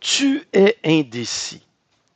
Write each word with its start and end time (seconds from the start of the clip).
Tu 0.00 0.44
es 0.52 0.76
indécis. 0.84 1.62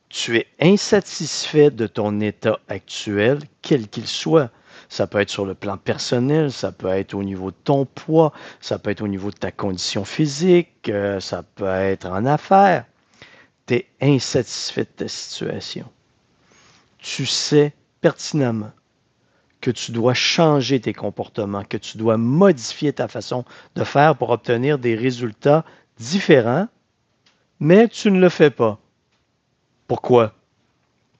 Tu 0.09 0.37
es 0.37 0.47
insatisfait 0.59 1.71
de 1.71 1.87
ton 1.87 2.19
état 2.21 2.59
actuel, 2.69 3.39
quel 3.61 3.87
qu'il 3.87 4.07
soit. 4.07 4.51
Ça 4.89 5.07
peut 5.07 5.19
être 5.19 5.29
sur 5.29 5.45
le 5.45 5.55
plan 5.55 5.77
personnel, 5.77 6.51
ça 6.51 6.71
peut 6.71 6.87
être 6.87 7.13
au 7.13 7.23
niveau 7.23 7.51
de 7.51 7.55
ton 7.63 7.85
poids, 7.85 8.31
ça 8.61 8.77
peut 8.77 8.91
être 8.91 9.01
au 9.01 9.07
niveau 9.07 9.31
de 9.31 9.37
ta 9.37 9.51
condition 9.51 10.05
physique, 10.05 10.87
euh, 10.87 11.19
ça 11.19 11.43
peut 11.55 11.65
être 11.65 12.05
en 12.05 12.25
affaires. 12.25 12.85
Tu 13.65 13.75
es 13.75 13.87
insatisfait 14.01 14.83
de 14.83 14.89
ta 14.95 15.07
situation. 15.07 15.89
Tu 16.99 17.25
sais 17.25 17.73
pertinemment 18.01 18.71
que 19.61 19.71
tu 19.71 19.91
dois 19.91 20.13
changer 20.13 20.79
tes 20.79 20.93
comportements, 20.93 21.63
que 21.63 21.77
tu 21.77 21.97
dois 21.97 22.17
modifier 22.17 22.93
ta 22.93 23.07
façon 23.07 23.45
de 23.75 23.83
faire 23.83 24.15
pour 24.15 24.29
obtenir 24.29 24.77
des 24.77 24.95
résultats 24.95 25.65
différents, 25.97 26.67
mais 27.63 27.87
tu 27.87 28.11
ne 28.11 28.19
le 28.19 28.29
fais 28.29 28.51
pas. 28.51 28.77
Pourquoi? 29.87 30.33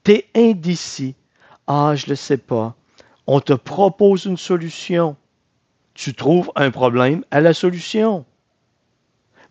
Tu 0.03 0.11
es 0.11 0.25
indécis. 0.35 1.15
Ah, 1.65 1.93
je 1.95 2.05
ne 2.05 2.09
le 2.11 2.15
sais 2.15 2.37
pas 2.37 2.75
on 3.27 3.39
te 3.39 3.53
propose 3.53 4.25
une 4.25 4.37
solution. 4.37 5.15
Tu 5.93 6.13
trouves 6.13 6.51
un 6.55 6.71
problème 6.71 7.23
à 7.31 7.41
la 7.41 7.53
solution. 7.53 8.25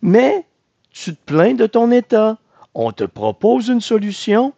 Mais 0.01 0.45
tu 0.91 1.15
te 1.15 1.21
plains 1.25 1.53
de 1.53 1.65
ton 1.65 1.91
état. 1.91 2.37
On 2.73 2.91
te 2.91 3.03
propose 3.03 3.69
une 3.69 3.81
solution. 3.81 4.53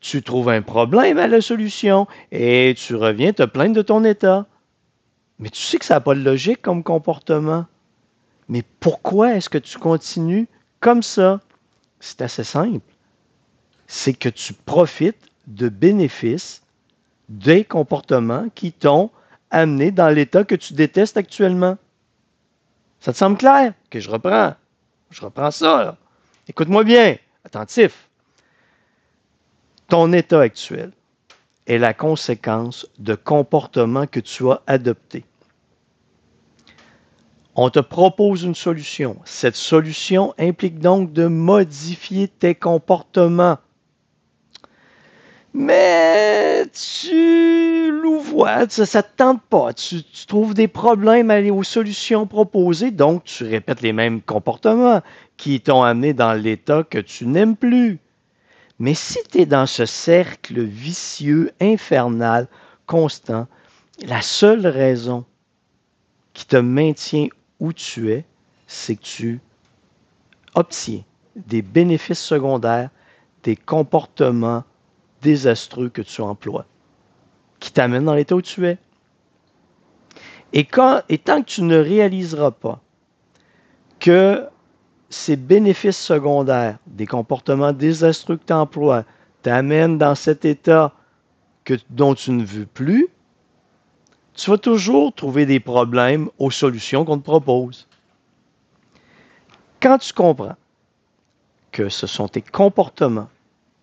Tu 0.00 0.22
trouves 0.22 0.48
un 0.48 0.62
problème 0.62 1.18
à 1.18 1.28
la 1.28 1.40
solution 1.40 2.06
et 2.32 2.74
tu 2.76 2.96
reviens 2.96 3.32
te 3.32 3.44
plaindre 3.44 3.76
de 3.76 3.82
ton 3.82 4.04
état. 4.04 4.46
Mais 5.38 5.48
tu 5.48 5.62
sais 5.62 5.78
que 5.78 5.84
ça 5.84 5.94
n'a 5.94 6.00
pas 6.00 6.14
de 6.14 6.20
logique 6.20 6.60
comme 6.60 6.82
comportement. 6.82 7.66
Mais 8.48 8.62
pourquoi 8.80 9.34
est-ce 9.34 9.48
que 9.48 9.58
tu 9.58 9.78
continues 9.78 10.48
comme 10.80 11.02
ça? 11.02 11.40
C'est 12.04 12.20
assez 12.20 12.42
simple. 12.42 12.80
C'est 13.86 14.12
que 14.12 14.28
tu 14.28 14.54
profites 14.54 15.30
de 15.46 15.68
bénéfices 15.68 16.60
des 17.28 17.64
comportements 17.64 18.48
qui 18.56 18.72
t'ont 18.72 19.12
amené 19.52 19.92
dans 19.92 20.08
l'état 20.08 20.42
que 20.42 20.56
tu 20.56 20.74
détestes 20.74 21.16
actuellement. 21.16 21.78
Ça 22.98 23.12
te 23.12 23.18
semble 23.18 23.38
clair? 23.38 23.72
Que 23.88 24.00
je 24.00 24.10
reprends. 24.10 24.56
Je 25.10 25.20
reprends 25.20 25.52
ça. 25.52 25.96
Écoute-moi 26.48 26.82
bien, 26.82 27.16
attentif. 27.44 28.08
Ton 29.86 30.12
état 30.12 30.40
actuel 30.40 30.90
est 31.68 31.78
la 31.78 31.94
conséquence 31.94 32.84
de 32.98 33.14
comportements 33.14 34.08
que 34.08 34.18
tu 34.18 34.50
as 34.50 34.60
adoptés. 34.66 35.24
On 37.54 37.68
te 37.68 37.80
propose 37.80 38.44
une 38.44 38.54
solution. 38.54 39.16
Cette 39.24 39.56
solution 39.56 40.34
implique 40.38 40.78
donc 40.78 41.12
de 41.12 41.26
modifier 41.26 42.28
tes 42.28 42.54
comportements. 42.54 43.58
Mais 45.52 46.64
tu 46.72 47.90
louvoies, 47.90 48.66
ça 48.70 48.82
ne 48.82 49.02
te 49.02 49.16
tente 49.16 49.42
pas. 49.42 49.74
Tu, 49.74 50.02
trouves 50.26 50.54
des 50.54 50.68
problèmes 50.68 51.30
à 51.30 51.42
aux 51.42 51.62
solutions 51.62 52.26
proposées, 52.26 52.90
donc 52.90 53.24
tu 53.24 53.44
répètes 53.44 53.82
les 53.82 53.92
mêmes 53.92 54.22
comportements 54.22 55.02
qui 55.36 55.60
t'ont 55.60 55.82
amené 55.82 56.14
dans 56.14 56.32
l'état 56.32 56.84
que 56.84 56.98
tu 56.98 57.26
n'aimes 57.26 57.56
plus. 57.56 57.98
Mais 58.78 58.94
si 58.94 59.18
tu 59.30 59.42
es 59.42 59.46
dans 59.46 59.66
ce 59.66 59.84
cercle 59.84 60.62
vicieux, 60.62 61.52
infernal, 61.60 62.48
constant, 62.86 63.46
la 64.06 64.22
seule 64.22 64.66
raison 64.66 65.26
qui 66.32 66.46
te 66.46 66.56
maintient 66.56 67.28
où 67.62 67.72
tu 67.72 68.10
es, 68.10 68.24
c'est 68.66 68.96
que 68.96 69.02
tu 69.02 69.40
obtiens 70.56 71.04
des 71.36 71.62
bénéfices 71.62 72.20
secondaires, 72.20 72.90
des 73.44 73.54
comportements 73.54 74.64
désastreux 75.22 75.88
que 75.88 76.02
tu 76.02 76.22
emploies, 76.22 76.66
qui 77.60 77.72
t'amène 77.72 78.04
dans 78.04 78.14
l'état 78.14 78.34
où 78.34 78.42
tu 78.42 78.66
es. 78.66 78.78
Et, 80.52 80.64
quand, 80.64 81.02
et 81.08 81.18
tant 81.18 81.40
que 81.40 81.46
tu 81.46 81.62
ne 81.62 81.76
réaliseras 81.76 82.50
pas 82.50 82.80
que 84.00 84.44
ces 85.08 85.36
bénéfices 85.36 86.00
secondaires 86.00 86.78
des 86.88 87.06
comportements 87.06 87.72
désastreux 87.72 88.38
que 88.38 88.44
tu 88.44 88.52
emploies 88.52 89.04
t'amènent 89.42 89.98
dans 89.98 90.16
cet 90.16 90.44
état 90.44 90.92
que, 91.64 91.74
dont 91.90 92.14
tu 92.14 92.32
ne 92.32 92.44
veux 92.44 92.66
plus, 92.66 93.06
tu 94.34 94.50
vas 94.50 94.58
toujours 94.58 95.14
trouver 95.14 95.46
des 95.46 95.60
problèmes 95.60 96.28
aux 96.38 96.50
solutions 96.50 97.04
qu'on 97.04 97.18
te 97.18 97.24
propose. 97.24 97.86
Quand 99.80 99.98
tu 99.98 100.12
comprends 100.12 100.56
que 101.70 101.88
ce 101.88 102.06
sont 102.06 102.28
tes 102.28 102.42
comportements 102.42 103.28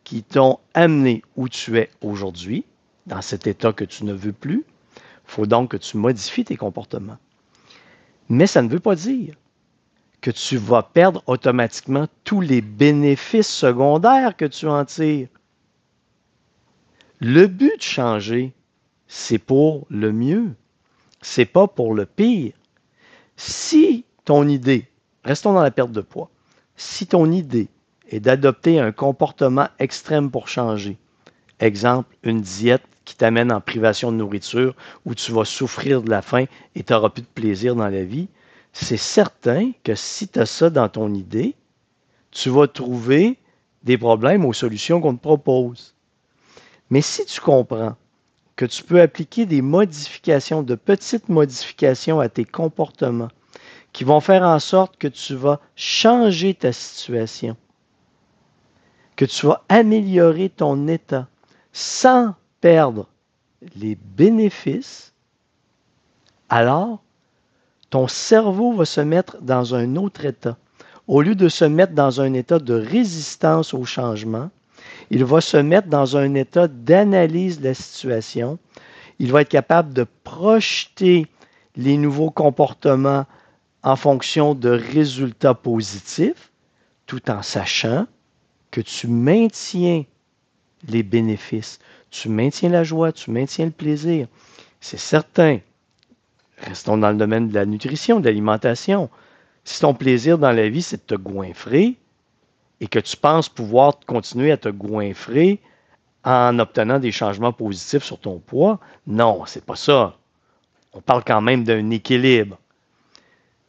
qui 0.03 0.23
t'ont 0.23 0.59
amené 0.73 1.23
où 1.35 1.49
tu 1.49 1.77
es 1.77 1.89
aujourd'hui, 2.01 2.65
dans 3.09 3.21
cet 3.21 3.47
état 3.47 3.73
que 3.73 3.83
tu 3.83 4.05
ne 4.05 4.13
veux 4.13 4.31
plus. 4.31 4.63
Il 4.95 5.31
faut 5.31 5.45
donc 5.45 5.71
que 5.71 5.77
tu 5.77 5.97
modifies 5.97 6.45
tes 6.45 6.55
comportements. 6.55 7.17
Mais 8.29 8.47
ça 8.47 8.61
ne 8.61 8.69
veut 8.69 8.79
pas 8.79 8.95
dire 8.95 9.35
que 10.21 10.31
tu 10.31 10.57
vas 10.57 10.83
perdre 10.83 11.23
automatiquement 11.27 12.07
tous 12.23 12.41
les 12.41 12.61
bénéfices 12.61 13.49
secondaires 13.49 14.37
que 14.37 14.45
tu 14.45 14.67
en 14.67 14.85
tires. 14.85 15.27
Le 17.19 17.47
but 17.47 17.77
de 17.77 17.81
changer, 17.81 18.53
c'est 19.09 19.39
pour 19.39 19.87
le 19.89 20.13
mieux. 20.13 20.53
C'est 21.21 21.45
pas 21.45 21.67
pour 21.67 21.93
le 21.93 22.05
pire. 22.05 22.53
Si 23.35 24.05
ton 24.23 24.47
idée, 24.47 24.87
restons 25.25 25.51
dans 25.51 25.63
la 25.63 25.71
perte 25.71 25.91
de 25.91 26.01
poids, 26.01 26.29
si 26.77 27.07
ton 27.07 27.29
idée 27.31 27.67
et 28.07 28.21
d'adopter 28.21 28.79
un 28.79 28.91
comportement 28.91 29.67
extrême 29.79 30.31
pour 30.31 30.47
changer. 30.47 30.97
Exemple, 31.59 32.15
une 32.23 32.41
diète 32.41 32.83
qui 33.03 33.15
t'amène 33.15 33.51
en 33.51 33.59
privation 33.59 34.11
de 34.11 34.17
nourriture 34.17 34.75
où 35.05 35.15
tu 35.15 35.31
vas 35.31 35.43
souffrir 35.43 36.01
de 36.01 36.09
la 36.09 36.21
faim 36.21 36.45
et 36.75 36.83
tu 36.83 36.93
n'auras 36.93 37.09
plus 37.09 37.23
de 37.23 37.27
plaisir 37.27 37.75
dans 37.75 37.89
la 37.89 38.03
vie. 38.03 38.29
C'est 38.71 38.97
certain 38.97 39.71
que 39.83 39.95
si 39.95 40.27
tu 40.27 40.39
as 40.39 40.45
ça 40.45 40.69
dans 40.69 40.87
ton 40.87 41.13
idée, 41.13 41.55
tu 42.31 42.49
vas 42.49 42.67
trouver 42.67 43.37
des 43.83 43.97
problèmes 43.97 44.45
aux 44.45 44.53
solutions 44.53 45.01
qu'on 45.01 45.15
te 45.15 45.21
propose. 45.21 45.95
Mais 46.91 47.01
si 47.01 47.25
tu 47.25 47.41
comprends 47.41 47.95
que 48.59 48.65
tu 48.65 48.83
peux 48.83 48.99
appliquer 48.99 49.45
des 49.45 49.61
modifications, 49.61 50.63
de 50.63 50.75
petites 50.75 51.29
modifications 51.29 52.19
à 52.19 52.27
tes 52.27 52.43
comportements 52.43 53.29
qui 53.93 54.03
vont 54.03 54.19
faire 54.19 54.43
en 54.43 54.59
sorte 54.59 54.97
que 54.97 55.07
tu 55.07 55.33
vas 55.33 55.61
changer 55.77 56.53
ta 56.55 56.73
situation, 56.73 57.55
que 59.15 59.23
tu 59.23 59.45
vas 59.45 59.63
améliorer 59.69 60.49
ton 60.49 60.89
état 60.89 61.29
sans 61.71 62.35
perdre 62.59 63.07
les 63.77 63.95
bénéfices, 63.95 65.13
alors 66.49 67.01
ton 67.89 68.09
cerveau 68.09 68.73
va 68.73 68.83
se 68.83 68.99
mettre 68.99 69.37
dans 69.41 69.73
un 69.73 69.95
autre 69.95 70.25
état. 70.25 70.57
Au 71.07 71.21
lieu 71.21 71.35
de 71.35 71.47
se 71.47 71.63
mettre 71.63 71.93
dans 71.93 72.19
un 72.19 72.33
état 72.33 72.59
de 72.59 72.73
résistance 72.73 73.73
au 73.73 73.85
changement, 73.85 74.49
il 75.09 75.23
va 75.25 75.41
se 75.41 75.57
mettre 75.57 75.87
dans 75.87 76.17
un 76.17 76.35
état 76.35 76.67
d'analyse 76.67 77.59
de 77.59 77.69
la 77.69 77.73
situation. 77.73 78.59
Il 79.19 79.31
va 79.31 79.41
être 79.41 79.49
capable 79.49 79.93
de 79.93 80.05
projeter 80.23 81.27
les 81.75 81.97
nouveaux 81.97 82.31
comportements 82.31 83.25
en 83.83 83.95
fonction 83.95 84.55
de 84.55 84.69
résultats 84.69 85.53
positifs, 85.53 86.51
tout 87.05 87.29
en 87.31 87.41
sachant 87.41 88.05
que 88.71 88.81
tu 88.81 89.07
maintiens 89.07 90.03
les 90.87 91.03
bénéfices, 91.03 91.79
tu 92.11 92.29
maintiens 92.29 92.69
la 92.69 92.83
joie, 92.83 93.11
tu 93.11 93.31
maintiens 93.31 93.65
le 93.65 93.71
plaisir. 93.71 94.27
C'est 94.79 94.99
certain. 94.99 95.59
Restons 96.57 96.97
dans 96.97 97.11
le 97.11 97.17
domaine 97.17 97.49
de 97.49 97.55
la 97.55 97.65
nutrition, 97.65 98.19
de 98.19 98.25
l'alimentation. 98.25 99.09
Si 99.63 99.79
ton 99.81 99.93
plaisir 99.93 100.37
dans 100.37 100.51
la 100.51 100.69
vie, 100.69 100.81
c'est 100.81 100.97
de 100.97 101.15
te 101.15 101.21
goinfrer 101.21 101.97
et 102.81 102.87
que 102.87 102.99
tu 102.99 103.17
penses 103.17 103.49
pouvoir 103.49 103.99
continuer 104.05 104.51
à 104.51 104.57
te 104.57 104.69
goinfrer 104.69 105.59
en 106.23 106.59
obtenant 106.59 106.99
des 106.99 107.11
changements 107.11 107.53
positifs 107.53 108.03
sur 108.03 108.19
ton 108.19 108.39
poids, 108.39 108.79
non, 109.07 109.43
c'est 109.45 109.63
pas 109.63 109.75
ça. 109.75 110.17
On 110.93 111.01
parle 111.01 111.23
quand 111.25 111.41
même 111.41 111.63
d'un 111.63 111.89
équilibre. 111.91 112.57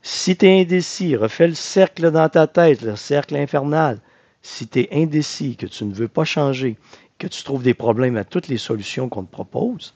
Si 0.03 0.37
tu 0.37 0.47
es 0.47 0.63
indécis, 0.63 1.17
refais 1.17 1.49
le 1.49 1.55
cercle 1.55 2.11
dans 2.11 2.29
ta 2.29 2.47
tête, 2.47 2.83
le 2.83 2.97
cercle 2.97 3.37
infernal 3.37 4.01
si 4.43 4.67
tu 4.67 4.81
es 4.81 4.89
indécis, 4.93 5.57
que 5.57 5.67
tu 5.67 5.85
ne 5.85 5.93
veux 5.93 6.09
pas 6.09 6.25
changer, 6.25 6.77
que 7.19 7.27
tu 7.27 7.43
trouves 7.43 7.63
des 7.63 7.75
problèmes 7.75 8.17
à 8.17 8.25
toutes 8.25 8.49
les 8.49 8.59
solutions 8.59 9.09
qu'on 9.09 9.25
te 9.25 9.31
propose, 9.31 9.95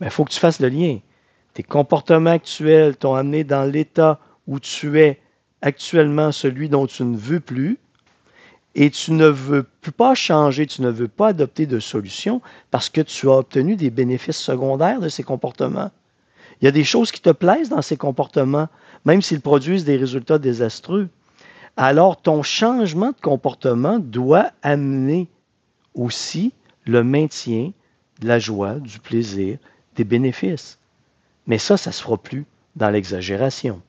il 0.00 0.04
ben, 0.04 0.10
faut 0.10 0.24
que 0.24 0.32
tu 0.32 0.40
fasses 0.40 0.60
le 0.60 0.68
lien. 0.68 0.98
Tes 1.54 1.62
comportements 1.62 2.30
actuels 2.30 2.96
t'ont 2.96 3.14
amené 3.14 3.44
dans 3.44 3.64
l'état 3.64 4.18
où 4.46 4.58
tu 4.58 4.98
es 5.00 5.20
actuellement, 5.62 6.32
celui 6.32 6.68
dont 6.68 6.86
tu 6.86 7.04
ne 7.04 7.16
veux 7.16 7.40
plus, 7.40 7.78
et 8.74 8.90
tu 8.90 9.12
ne 9.12 9.26
veux 9.26 9.66
pas 9.96 10.14
changer, 10.14 10.66
tu 10.66 10.82
ne 10.82 10.90
veux 10.90 11.08
pas 11.08 11.28
adopter 11.28 11.66
de 11.66 11.78
solution 11.78 12.40
parce 12.70 12.88
que 12.88 13.00
tu 13.00 13.28
as 13.28 13.38
obtenu 13.38 13.76
des 13.76 13.90
bénéfices 13.90 14.38
secondaires 14.38 15.00
de 15.00 15.08
ces 15.08 15.22
comportements. 15.22 15.90
Il 16.60 16.64
y 16.64 16.68
a 16.68 16.72
des 16.72 16.84
choses 16.84 17.12
qui 17.12 17.20
te 17.20 17.30
plaisent 17.30 17.68
dans 17.68 17.82
ces 17.82 17.96
comportements, 17.96 18.68
même 19.04 19.22
s'ils 19.22 19.40
produisent 19.40 19.84
des 19.84 19.96
résultats 19.96 20.38
désastreux. 20.38 21.08
alors 21.76 22.20
ton 22.20 22.42
changement 22.42 23.10
de 23.10 23.20
comportement 23.20 23.98
doit 23.98 24.50
amener 24.62 25.28
aussi 25.94 26.52
le 26.86 27.02
maintien 27.02 27.72
de 28.20 28.28
la 28.28 28.38
joie, 28.38 28.74
du 28.74 28.98
plaisir, 28.98 29.58
des 29.96 30.04
bénéfices. 30.04 30.78
Mais 31.46 31.58
ça, 31.58 31.76
ça 31.76 31.90
ne 31.90 31.94
se 31.94 32.02
fera 32.02 32.16
plus 32.16 32.46
dans 32.76 32.90
l'exagération. 32.90 33.80